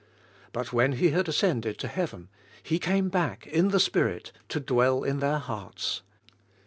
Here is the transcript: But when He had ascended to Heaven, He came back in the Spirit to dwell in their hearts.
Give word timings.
But 0.51 0.73
when 0.73 0.93
He 0.93 1.11
had 1.11 1.29
ascended 1.29 1.77
to 1.77 1.87
Heaven, 1.87 2.29
He 2.63 2.79
came 2.79 3.09
back 3.09 3.45
in 3.45 3.67
the 3.67 3.79
Spirit 3.79 4.31
to 4.49 4.59
dwell 4.59 5.03
in 5.03 5.19
their 5.19 5.37
hearts. 5.37 6.01